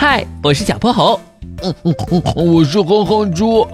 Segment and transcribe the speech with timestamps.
[0.00, 1.20] 嗨，我是小泼猴。
[1.62, 3.68] 嗯嗯嗯，我是哼哼猪。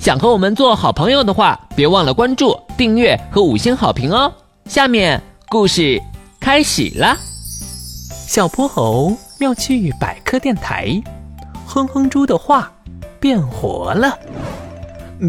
[0.00, 4.32] 想和我们做好朋友的话，别忘了关注、订阅和五星好评哦。
[4.64, 6.02] 下面故事
[6.40, 7.16] 开始了。
[8.26, 11.00] 小泼猴妙趣百科电台，
[11.64, 12.72] 哼哼猪的话
[13.20, 14.18] 变活了。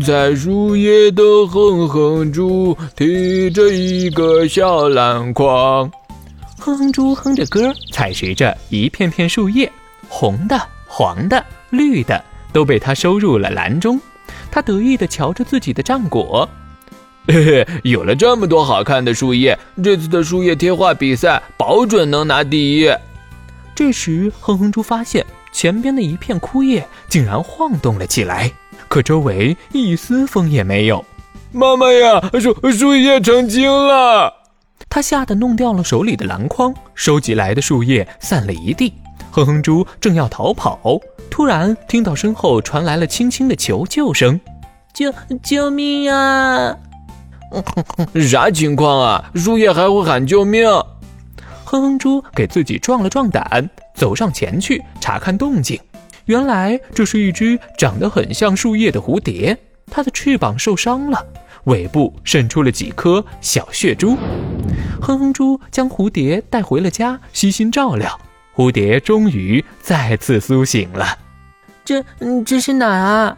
[0.03, 1.21] 在树叶的
[1.51, 5.91] 哼哼猪提着一个小篮筐，
[6.57, 9.71] 哼哼猪哼着歌，采拾着一片片树叶，
[10.07, 13.99] 红的、黄的、绿的，都被他收入了篮中。
[14.49, 16.47] 他得意地瞧着自己的战果，
[17.27, 22.91] 嘿嘿，有了这么多好看的树叶，这次的树叶贴画比赛保准能拿第一。
[23.73, 28.51] 这时，哼哼猪发现前边的一片枯叶竟然晃动了起来。
[28.87, 31.05] 可周围一丝风也没有，
[31.53, 34.33] 妈妈呀，树树叶成精了！
[34.89, 38.93] 他吓得弄掉了手里的篮筐，收集来的树叶散了一地。
[39.31, 44.39] 哼哼猪正要逃跑，突然听到身后传来了轻轻的求救声
[44.93, 46.75] ：“救救命啊！”
[48.29, 49.31] 啥情况啊？
[49.35, 50.65] 树叶还会喊救命？
[51.63, 55.79] 哼哼猪给自己壮了壮胆，走上前去查看动静。
[56.25, 59.57] 原来这是一只长得很像树叶的蝴蝶，
[59.89, 61.25] 它的翅膀受伤了，
[61.65, 64.17] 尾部渗出了几颗小血珠。
[65.01, 68.19] 哼哼猪将蝴蝶带回了家，悉心照料，
[68.55, 71.17] 蝴蝶终于再次苏醒了。
[71.85, 72.03] 这
[72.45, 73.37] 这是哪啊？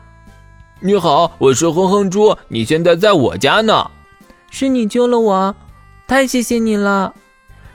[0.80, 3.90] 你好，我是哼哼猪，你现在在我家呢。
[4.50, 5.56] 是你救了我，
[6.08, 7.14] 太谢谢你了。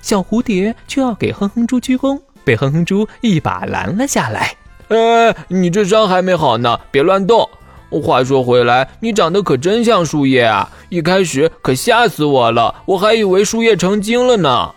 [0.00, 4.54] 小蝴蝶就要给哼哼猪鞠躬，被哼哼猪一把拦了下来。
[4.88, 7.48] 哎，你这伤还没好呢，别乱动。
[8.02, 10.70] 话说回来，你长得可真像树叶啊！
[10.90, 14.74] 一开始可吓死我了，我还以为树叶成精了呢。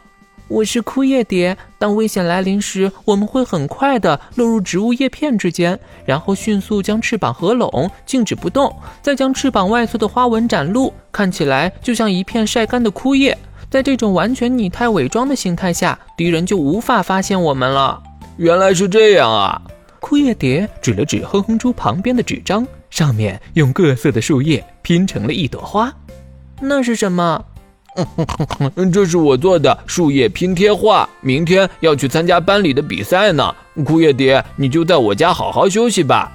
[0.52, 13.38] 我是枯叶蝶，当危险来临时，我们会很快的落入植物叶片之间，然后迅速将翅膀合拢，静止不动，再将翅膀外侧的花纹展露，看起来就像一片晒干的枯叶。
[13.70, 18.04] 在这种完全拟态伪装的形态下，敌人就无法发现我们了。
[18.36, 19.62] 原来是这样啊！
[20.02, 25.94] 枯叶蝶指了指哼哼猪旁边的纸张，上面用各色的树叶拼成了一朵花。
[26.60, 27.46] 那是什么？
[28.92, 31.08] 这是我做的树叶拼贴画。
[31.22, 33.54] 明天要去参加班里的比赛呢。
[33.86, 36.32] 枯叶蝶，你就在我家好好休息吧。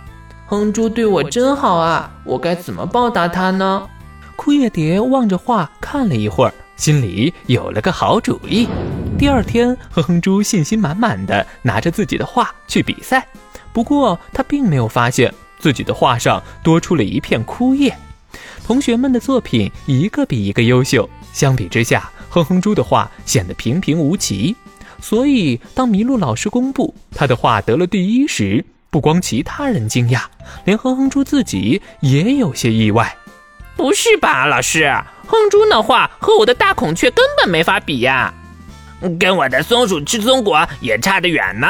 [0.46, 3.86] 哼猪对我真好啊，我该怎么报答他呢？
[4.36, 8.68] 枯叶蝶望着画看了一会儿，心里有了个好主意。
[9.18, 13.26] 第二天，哼哼猪信心满满的拿着自己的画去比赛。
[13.72, 17.96] 不过他并没有发现自己的画上多出了一片枯叶，
[18.66, 24.54] 同学们的作品一个比一个优秀，相比之下，哼哼猪的画显得平平无奇。
[25.00, 30.22] 所以当麋鹿老师公布他的画得了第一时，不光其他人惊讶，
[30.64, 33.16] 连哼哼猪自己也有些意外。
[33.76, 34.91] 不是吧，老师？
[35.26, 38.32] 哼猪那画和我的大孔雀根本没法比呀，
[39.20, 41.66] 跟我的松鼠吃松果也差得远呢。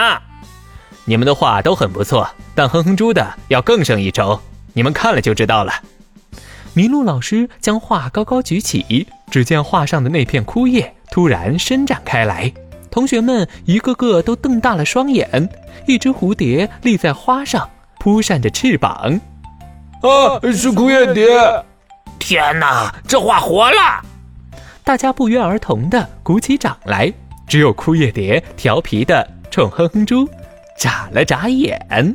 [1.04, 4.40] 你们的画都很不错，但哼哼猪的要更胜一筹，
[4.72, 5.72] 你们看了就知道了。
[6.76, 12.52] 麋鹿老师将画高高举起，只见画上的那片枯叶突然伸展开来，
[12.90, 15.48] 同学们一个个都瞪大了双眼。
[15.86, 17.66] 一只蝴蝶立在花上，
[17.98, 19.18] 扑扇着翅膀。
[20.02, 21.24] 啊，是枯叶蝶！
[22.18, 24.04] 天哪，这画活了！
[24.84, 27.10] 大家不约而同的鼓起掌来，
[27.48, 30.28] 只有枯叶蝶调皮的冲哼哼猪。
[30.76, 32.14] 眨了眨眼。